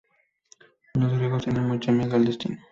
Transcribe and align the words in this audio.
Los 0.95 1.11
griegos 1.13 1.43
tenían 1.45 1.67
mucho 1.67 1.91
miedo 1.91 2.15
al 2.15 2.25
destino. 2.25 2.57